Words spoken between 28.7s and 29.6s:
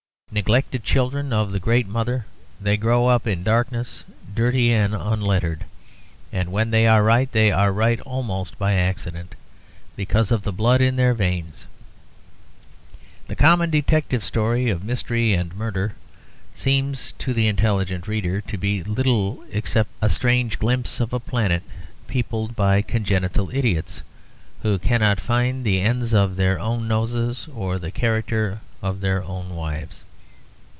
of their own